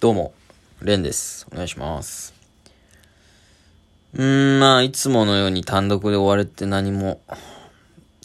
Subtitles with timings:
[0.00, 0.32] どうも、
[0.80, 1.44] レンです。
[1.52, 2.32] お願いします。
[4.14, 7.20] うーん、まあ、いつものように単独で終われて何も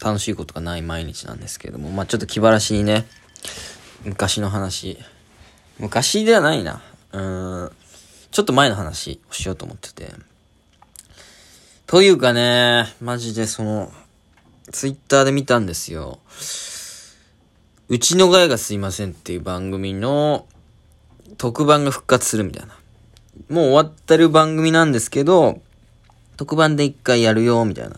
[0.00, 3.06] 楽しいことがない毎日なんですけれども、まあ、ちょっと気晴らしにね、
[4.04, 5.00] 昔の話、
[5.80, 6.80] 昔ではないな。
[7.10, 7.72] うーん、
[8.30, 10.12] ちょっと前の話をしようと思ってて。
[11.88, 13.92] というかね、マジでその、
[14.70, 16.20] ツイッターで見たんですよ。
[17.88, 20.46] うちのガヤがすいませんっていう番組の
[21.38, 22.76] 特番が復活するみたいな。
[23.48, 25.60] もう終わってる番組なんですけど、
[26.36, 27.96] 特番で一回やるよ、みたいな。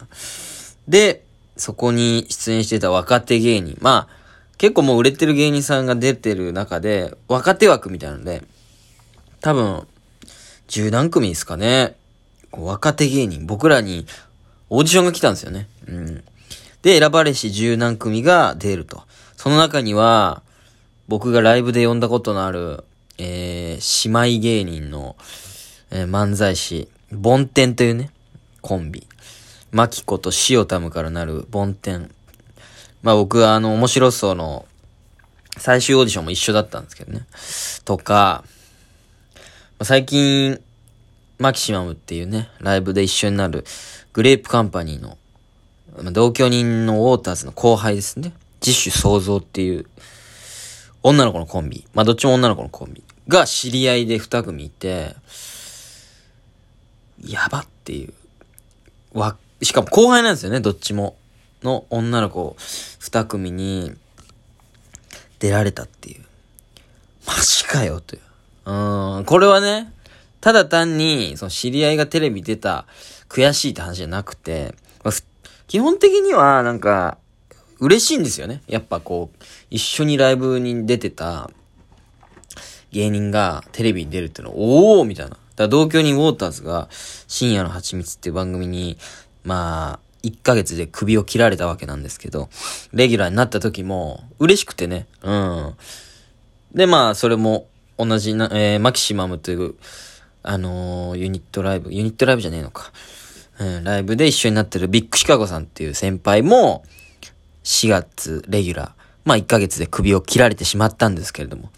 [0.89, 1.25] で、
[1.57, 3.79] そこに出演してた若手芸人。
[3.81, 4.17] まあ、
[4.59, 8.43] 結構もう売れてる芸人さんが出てる中で、若手枠みたいなので、
[9.41, 9.87] 多分、
[10.69, 11.97] 十何組ですかね。
[12.53, 14.07] 若手芸人、僕らに
[14.71, 15.69] オーディションが来たんですよね。
[15.87, 16.25] うん。
[16.83, 19.03] で、選ばれし十何組が出ると。
[19.37, 20.43] その中には、
[21.09, 22.85] 僕がライブで呼んだことのある、
[23.19, 25.17] えー、姉妹芸人の、
[25.91, 28.11] えー漫才師、ボンテンというね、
[28.61, 29.07] コンビ。
[29.71, 32.11] マキコとシオタムからなるボンテン。
[33.03, 34.67] まあ僕はあの、面白そうの、
[35.59, 37.27] 最終オーディションも一緒だったんですけどね。
[37.85, 38.45] とか、
[39.83, 40.61] 最近、
[41.39, 43.65] マキシマムっていうね、ライブで一緒になる、
[44.13, 45.17] グレープカンパニーの、
[46.03, 48.33] まあ同居人のウォーターズの後輩ですね。
[48.61, 49.87] 自主創造っていう、
[51.03, 51.87] 女の子のコンビ。
[51.95, 53.05] まあ、どっちも女の子のコンビ。
[53.29, 55.17] が知り合いで二組いて、
[57.25, 59.19] やばっていう。
[59.19, 61.17] わ、しかも後輩なんですよね、どっちも。
[61.63, 62.55] の女の子
[63.01, 63.93] 二組に
[65.39, 66.25] 出られたっていう。
[67.27, 68.23] マジかよ、という。
[68.71, 69.93] うん、これはね、
[70.41, 72.87] ただ単に、その知り合いがテレビ出た
[73.29, 75.15] 悔しいって話じゃなくて、まあ
[75.67, 77.19] 基本的にはなんか、
[77.79, 78.63] 嬉しいんですよね。
[78.67, 81.51] やっぱこう、一緒にライブに出てた
[82.93, 85.31] 芸人がテレビに出るってのは、おーみたいな。
[85.31, 88.99] だから同居人ウォーターズが深夜の蜂蜜っていう番組に、
[89.45, 92.49] まあ、1ヶ月で首を切られたわけなんですけど、
[92.93, 95.07] レギュラーになった時も嬉しくてね。
[95.23, 95.75] うん。
[96.75, 99.75] で、まあ、それも同じな、えー、マキシマムという、
[100.43, 102.93] あのーユニットライブ、ユニットライブじゃねえのか。
[103.59, 106.85] うん、ライブで一緒になってるビッグシカゴさんっていう先輩も、
[107.65, 108.91] 4月レギュラー。
[109.25, 111.71] まあ1ヶ月で首を切られてしまったんですけれども。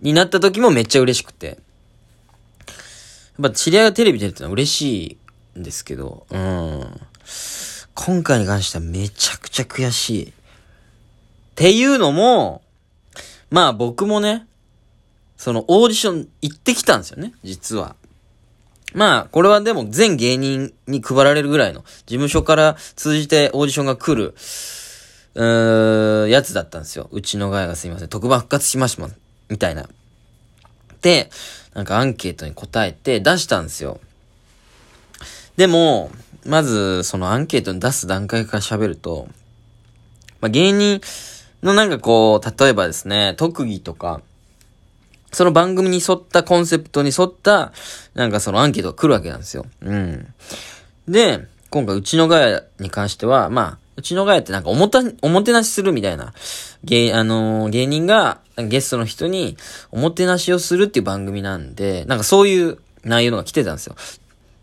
[0.00, 1.46] になった時もめっちゃ嬉しくて。
[1.46, 5.18] やっぱ知り合いがテレビ出るってのは嬉し
[5.54, 7.00] いんですけど、うん。
[7.94, 10.28] 今回に関してはめちゃくちゃ悔しい。
[10.28, 10.32] っ
[11.54, 12.62] ていうのも、
[13.50, 14.46] まあ僕もね、
[15.36, 17.96] そのオーディション行ってきたんですよね、実は。
[18.92, 24.34] まあ、これはでも全芸人に配られるぐらいの、事務所から通じてオーディションが来る、
[25.34, 27.08] うーん、やつだったんですよ。
[27.12, 28.08] うちのガヤがすいません。
[28.08, 29.08] 特番復活しました
[29.50, 29.88] みたいな。
[31.02, 31.30] で、
[31.74, 34.00] なんかアンケートに答えて出したんですよ。
[35.56, 36.10] でも、
[36.46, 39.28] まず、そのアンケートに出す段階から喋ると、
[40.40, 41.00] まあ、芸人
[41.62, 44.22] のなんかこう、例えばですね、特技とか、
[45.32, 47.72] その番組に沿ったコンセプトに沿った、
[48.14, 49.66] なんかそのアンケートが来るわけなんですよ。
[49.82, 50.26] うん。
[51.08, 56.32] で、今回うちのガヤに関しては、まあ、うちのガヤってなんかおもた、おもてなしするみたいな、
[56.84, 59.56] 芸、あのー芸人がゲストの人に
[59.90, 63.96] おもてなしをするっていう番組なんで、なんかそういう内容のが来てたんですよ。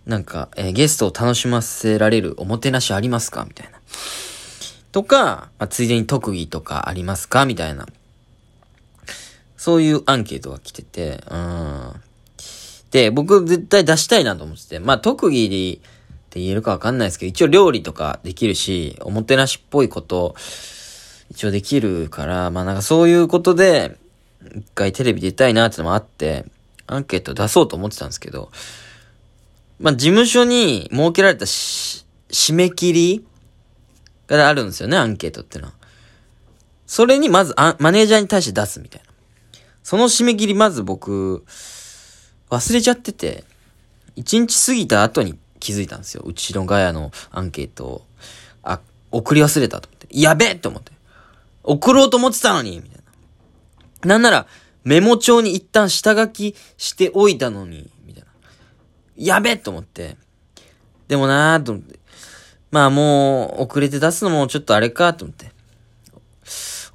[0.05, 3.45] なんか、えーゲストを楽しませられるおもてなしありますか？
[3.45, 3.79] みたいな。
[4.91, 7.45] とか、まあ、ついでに特技とかありますか？
[7.45, 7.87] みたいな。
[9.57, 11.93] そういうアンケートが来てて、うん。
[12.91, 15.79] で、僕絶対出したいなと思ってて、まあ特技でっ
[16.29, 20.35] て言えるかわかんないですけど、一応料理とかできるし、おもてなしっぽいこと、
[21.31, 23.97] 一応できるから、まあなんかそういうことで、
[24.55, 26.45] 一回テレビ出たいなってのもあって、
[26.87, 28.51] アンケート出そうと思ってたんですけど、
[29.79, 33.25] まあ事務所に設けられたし締め切り
[34.27, 35.73] があるんですよね、アンケートってのは。
[36.85, 39.07] それにまずあマネージャーに対して出すみたいな。
[39.83, 41.45] その締め切りまず僕、
[42.49, 43.43] 忘れちゃってて、
[44.15, 46.23] 一日過ぎた後に気づいたんですよ。
[46.25, 48.05] うちのガヤのアンケートを。
[48.63, 48.79] あ、
[49.11, 50.07] 送り忘れたと思って。
[50.11, 50.91] やべえって思って。
[51.67, 53.01] 送ろうと思ってたのにみたい
[54.01, 54.09] な。
[54.09, 54.47] なんなら、
[54.83, 58.29] メモ帳に一旦下書きしておいたのに、みたいな。
[59.17, 60.17] やべと思って。
[61.07, 61.99] でもなーと思って。
[62.71, 65.51] まあもう、遅れて出すのもちょっとあれかと思って。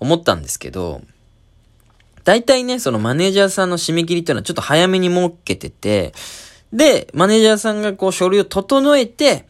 [0.01, 1.03] 思ったんですけど、
[2.25, 6.13] 大体ね、そのマネージャーさんの締め切りっていうのはちょっと早めに設けてて、
[6.73, 9.47] で、マネージャーさんがこう書類を整えて、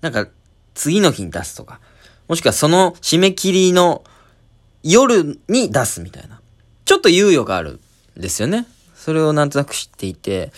[0.00, 0.28] なんか
[0.74, 1.80] 次の日に出すとか、
[2.28, 4.04] もしくはその締め切りの
[4.82, 6.40] 夜に出すみたいな。
[6.84, 7.80] ちょっと猶予がある
[8.18, 8.66] んですよね。
[8.94, 10.52] それをなんとなく知っていて、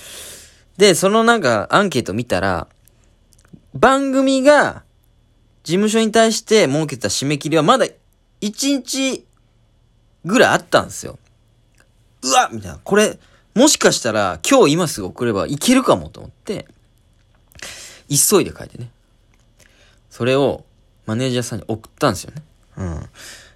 [0.77, 2.67] で、そのなんかアンケート見たら、
[3.75, 4.83] 番組が
[5.63, 7.87] 事務所に対して設けた締め切りはまだ
[8.41, 9.27] 1日
[10.25, 11.19] ぐらいあったんですよ。
[12.23, 12.81] うわみたいな。
[12.83, 13.19] これ、
[13.55, 16.67] もしかしたら今日今すぐ送ればいけるかもと思って、
[18.09, 18.91] 急いで書いてね。
[20.11, 20.65] それを
[21.07, 22.43] マネージャーさんに送ったんですよね。
[22.77, 23.09] うん。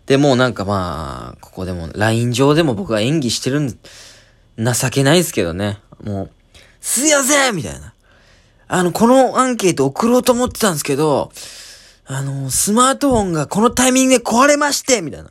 [0.09, 5.81] で、もうなんかまあ、ここでも、LINE 上でも僕は演技してるん、情けないですけどね。
[6.03, 6.31] もう、
[6.81, 7.93] すいませんみたいな。
[8.69, 11.31] あの、このアンケート送ろうと思ってたんですけど、
[12.07, 15.31] あの、スマートフォンがこのタイミングで壊れましてみたいな。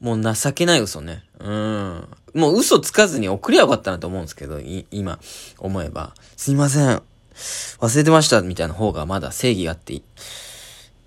[0.00, 1.24] もう情けない嘘ね。
[1.40, 2.08] うん。
[2.34, 4.60] もう嘘つかずに送りゃよかったなと思うんですけど、
[4.92, 5.18] 今、
[5.58, 6.14] 思えば。
[6.36, 7.02] すいません。
[7.80, 10.02] 忘れてました、みたいな方がまだ正義があっていい、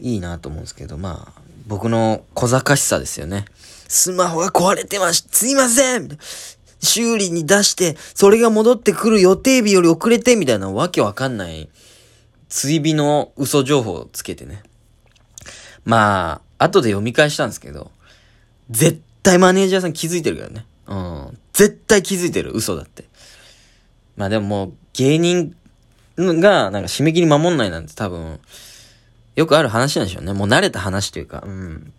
[0.01, 3.45] いいなと思うんですけど、まあ、僕の小賢しさですよね。
[3.89, 6.17] スマホが壊れてまし、すいません
[6.79, 11.69] 修理に出して、それが戻ってくる予定日より遅れて、みたいなわけわかんない、
[12.47, 14.63] 追尾の嘘情報をつけてね。
[15.83, 17.91] まあ、後で読み返したんですけど、
[18.69, 20.65] 絶対マネージャーさん気づいてるからね。
[20.87, 21.37] うん。
[21.51, 23.05] 絶対気づいてる、嘘だって。
[24.15, 25.55] まあでももう、芸人
[26.17, 28.39] が、なんか締め切り守んないなんて多分、
[29.37, 30.33] よくある話なんでしょうね。
[30.33, 31.93] もう慣れた話というか、うん。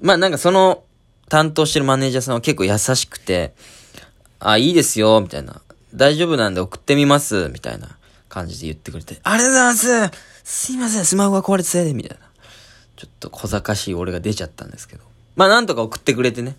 [0.00, 0.82] まあなんかその、
[1.28, 3.52] 担当してるマネージャーさんは結構優しくて、
[4.40, 5.60] あ、いいですよ、みたいな。
[5.94, 7.98] 大丈夫なんで送ってみます、みたいな
[8.30, 12.24] 感じで言ってくれて、ありがとうございますすいません、スマホが壊れてせいで、みたいな。
[12.96, 15.04] ちょっと小賢しい俺が出ちゃったんですけど。
[15.36, 16.56] まあなんとか送ってくれてね。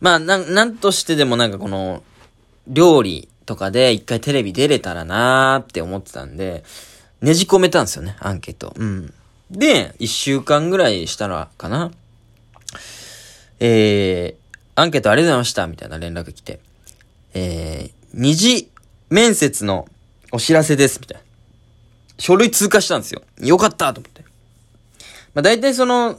[0.00, 2.02] まあなん、なんとしてでもなんかこの、
[2.66, 6.64] 料理とかで一回テレビ出れたらなーって思ってたんで、
[7.24, 8.74] ねじ込めたんですよね、アンケート。
[8.76, 9.14] うん。
[9.50, 11.90] で、一週間ぐらいしたらかな。
[13.60, 16.60] えー、アンケートありがとうございました、みたいな連絡来て。
[17.32, 18.70] えー、二次
[19.08, 19.88] 面接の
[20.32, 21.24] お知らせです、みたいな。
[22.18, 23.22] 書類通過したんですよ。
[23.38, 24.22] よかったと思って。
[25.32, 26.18] まあ大体その、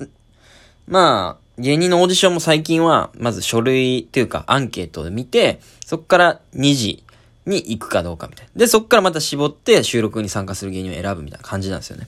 [0.88, 7.04] まあ、芸人のオーディションも最近は、まず書類っていうかアンケートで見て、そっから2次
[7.46, 8.52] に行くかどうかみたいな。
[8.56, 12.08] で、そっからまた絞って収録に参加する芸人を選ぶみたいな感じなんですよね。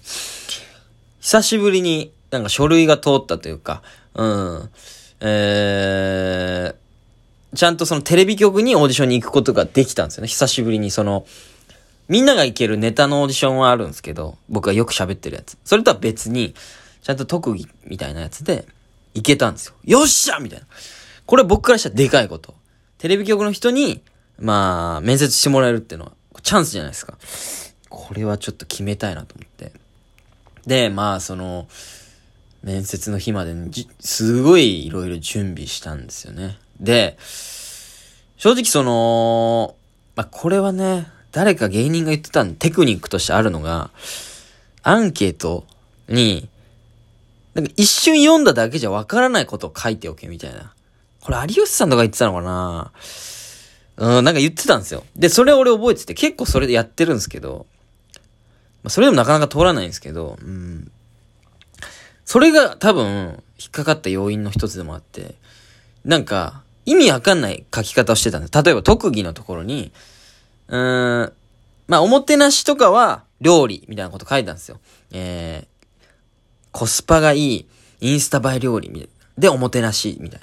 [1.20, 3.84] 久しぶりになんか書類が通ったというか、
[4.16, 4.70] うん。
[5.20, 10.28] えー、ちゃんとそのテレビ局にオーディションに行くことができたんですよね。
[10.28, 11.26] 久しぶりにその、
[12.08, 15.58] みんなが行けるネタのオーディションはあるんですけど、僕がよく喋ってるやつ。
[15.66, 16.56] それとは別に、
[17.04, 18.66] ちゃんと特技みたいなやつで、
[19.14, 19.74] 行けたんですよ。
[19.84, 20.66] よっしゃみたいな。
[21.26, 22.56] これ僕からしたらでかいこと。
[23.00, 24.02] テレビ局の人に、
[24.40, 26.12] まあ、面接してもらえるっていうのは、
[26.44, 27.18] チャンスじゃないですか。
[27.90, 29.72] これはちょっと決めたいなと思って。
[30.66, 31.68] で、まあ、その、
[32.64, 36.58] 面接の日までにすごいいろいろ準備したんですよね。
[36.80, 37.18] で、
[38.38, 39.76] 正直その、
[40.16, 43.92] まあ、これはね、誰か芸人が言ってたんテクニックとしてあるのが、
[44.84, 45.66] アンケート
[46.08, 46.50] に、
[47.54, 50.74] なんか一瞬読んだだけじゃわからないことを書いておけみたいな。
[51.22, 52.92] これ有吉さんとか言ってたのかな？
[53.98, 55.04] うん、なんか言ってたんですよ。
[55.16, 57.66] で、それ俺覚えてて、結構それでやってるんですけど、
[58.84, 60.92] まあ、それでもなかなか通らないんですけど、うん。
[62.26, 65.36] それが多分、引っかかった要因の一つでもあって、
[66.06, 68.64] なんか、意味わかんない書き方をしてたんです。
[68.64, 69.92] 例えば特技のところに、
[70.68, 71.34] うーん、
[71.88, 74.80] まあ、おもてなしとかは、料理、みたいなこと書いたんですよ。
[75.12, 76.06] えー、
[76.72, 77.68] コスパがいい、
[78.00, 80.42] インスタ映え料理、みたいなで、おもてなし、みたい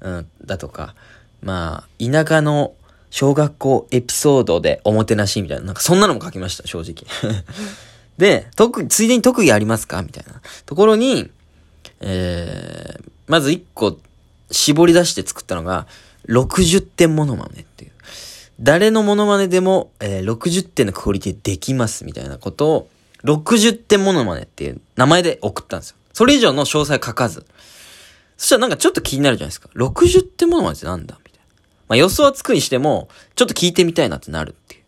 [0.00, 0.18] な。
[0.18, 0.94] うん、だとか、
[1.42, 2.74] まあ、田舎の
[3.10, 7.06] 小学校エピソードでおもてなしみたいな、なんかそんなのも書きました、正直。
[8.18, 10.02] で、特、ついでに特技ありますか？
[10.02, 11.30] みたいなところに、
[12.00, 13.98] えー、まず一個
[14.50, 15.86] 絞り出して作ったのが、
[16.28, 17.92] 60点モノマネっていう。
[18.58, 22.88] 誰のモノマネでも、えー、60点のクオリティできますみたいなことを、
[23.24, 25.96] 60点モノマネっていう名前で送ったんですよ。
[26.12, 27.44] それ以上の詳細書かず。
[28.38, 29.68] そしたらなんかちょっと気になるじゃないですか。
[29.74, 31.18] 60点モノマネってなんだ？
[31.88, 34.82] まあ予想はつくにしても、ちょっと聞いてみたいなってなるっていう。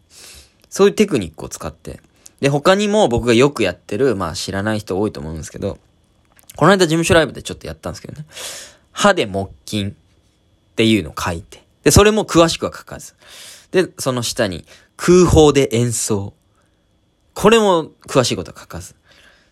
[0.69, 2.01] そういうテクニックを使って。
[2.41, 5.79] で、他にも僕がよくやってる、まあ知らない人多いと思うんですけど、
[6.57, 8.27] この間事務所ライブでちょっとやったんですけどね。
[8.93, 9.95] 歯で木琴っ
[10.75, 11.63] ていうのを書いて。
[11.85, 13.15] で、それも詳しくは書かず。
[13.71, 14.65] で、その下に
[14.97, 16.35] 空砲で演奏。
[17.35, 18.97] これも詳しいことは書かず。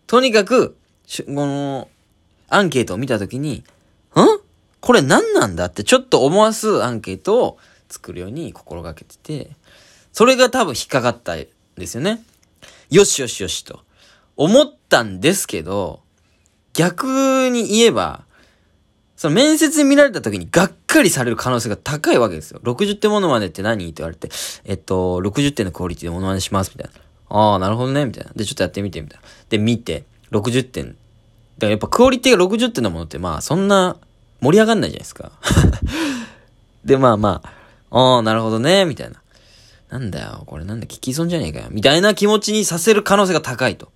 [0.06, 0.76] とにかく、
[1.24, 1.88] この、
[2.48, 3.64] アンケートを見たときに、
[4.86, 9.50] これ何なんだってちょっと思わすアンケートを作るように心がけてて、
[10.12, 11.44] それが多分引っかかったん
[11.76, 12.22] ですよね。
[12.88, 13.80] よしよしよしと。
[14.36, 16.02] 思ったんですけど、
[16.72, 18.26] 逆に言えば、
[19.16, 22.60] その面接に見られた時にがっかりされる可能性が高いわけですよ。
[22.62, 24.28] 60点モノマネって何って言われて、
[24.62, 27.00] えっと、60点のクオリティでモノマネします、みたいな。
[27.36, 28.30] ああ、なるほどね、みたいな。
[28.36, 29.26] で、ちょっとやってみて、みたいな。
[29.48, 30.86] で、見て、60点。
[30.86, 30.96] だか
[31.62, 33.96] らやっぱクオリティが60点のものって、まあ、そんな
[34.40, 35.32] 盛り上がんないじゃないですか。
[36.84, 37.42] で、まあま
[37.90, 39.20] あ、ああ、なるほどね、みたいな。
[39.90, 41.66] なんだよ、これなんだ、聞き損じゃねえかよ。
[41.70, 43.90] みたいな気持ちにさせる可能性が高いと。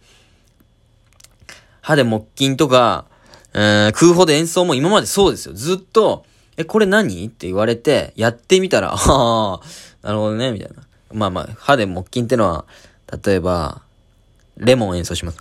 [1.81, 3.07] 歯で木琴とか、
[3.53, 5.55] えー、空砲で演奏も今までそうですよ。
[5.55, 6.25] ずっと、
[6.57, 7.27] え、これ何？
[7.27, 9.61] って言われて、やってみたら、 ああ、
[10.03, 10.83] なるほどね、みたいな。
[11.13, 12.65] まあまあ、歯で木琴ってのは、
[13.25, 13.83] 例えば、
[14.57, 15.39] レモン演奏します。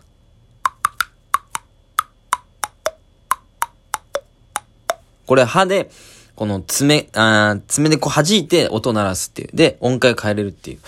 [5.29, 5.91] これ歯で、
[6.33, 9.49] この爪、あ爪でこう弾いて音鳴らすっていう。
[9.53, 10.79] で、音階変えれるっていう、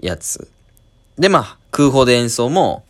[0.00, 0.50] やつ。
[1.18, 2.82] で、まあ、空砲で演奏も、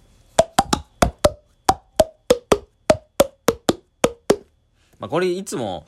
[5.01, 5.85] まあ、これいつも、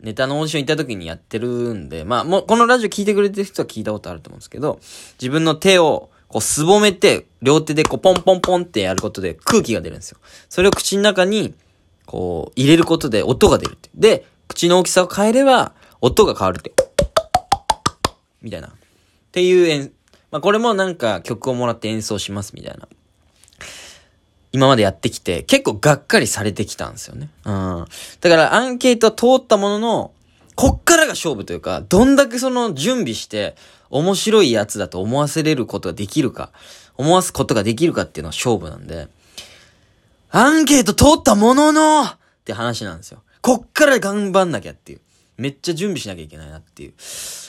[0.00, 4.80] ネタのオーディション行った時にやってるんで、まあ、もう、このラジオ聞いてくれてる人は聞いたことあると思うんですけど、
[5.20, 10.18] 自分の手を、こう、すぼめて、両手でこう、ポンポンポンってやることで空気が出るんですよ。
[10.48, 11.54] それを口の中に、
[12.10, 13.88] こう、入れることで音が出るって。
[13.94, 16.72] で、口の大きさを変えれば、音が変わるって。
[18.42, 18.66] みたいな。
[18.66, 18.72] っ
[19.30, 19.92] ていう演、
[20.32, 22.88] まあ、これもなんか曲をもらって演奏しますみたいな。
[24.50, 27.30] 今までやってきて、結構がっかりされてきたんですよね。
[27.44, 27.84] うん。
[28.20, 30.12] だからアンケートは通ったものの、
[30.56, 33.54] こっからが勝負というか、どんだけその準備して、
[33.88, 36.50] 面白いやつだと思わせれることができるか、
[36.96, 39.06] 思わすことができるかっていうのは勝負なんで、
[40.32, 43.22] アンケート通ったもののって話なんですよ。
[43.40, 45.00] こっから頑張んなきゃっていう。
[45.38, 46.92] めっちゃ準備しなきゃいけないなっていう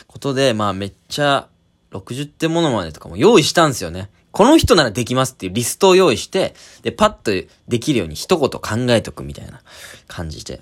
[0.07, 1.47] ことで、まあめっちゃ
[1.91, 4.09] 60点ものまでとかも用意したんですよね。
[4.31, 7.31] この人ならできますっていうリストを用意して、で、パッと
[7.67, 9.61] できるように一言考えとくみたいな
[10.07, 10.61] 感じで。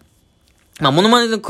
[0.79, 1.39] まあ、モノマネの